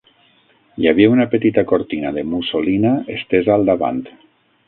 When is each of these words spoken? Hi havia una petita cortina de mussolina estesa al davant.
Hi 0.83 0.87
havia 0.91 1.11
una 1.15 1.27
petita 1.33 1.63
cortina 1.73 2.13
de 2.17 2.25
mussolina 2.31 2.93
estesa 3.17 3.55
al 3.59 3.69
davant. 3.71 4.01